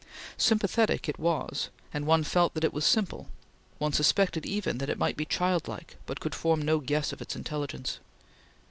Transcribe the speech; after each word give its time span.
Sympathetic 0.39 1.07
it 1.07 1.19
was, 1.19 1.69
and 1.93 2.07
one 2.07 2.23
felt 2.23 2.55
that 2.55 2.63
it 2.63 2.73
was 2.73 2.83
simple; 2.85 3.27
one 3.77 3.93
suspected 3.93 4.47
even 4.47 4.79
that 4.79 4.89
it 4.89 4.97
might 4.97 5.15
be 5.15 5.25
childlike, 5.25 5.95
but 6.07 6.19
could 6.19 6.33
form 6.33 6.59
no 6.59 6.79
guess 6.79 7.13
of 7.13 7.21
its 7.21 7.35
intelligence. 7.35 7.99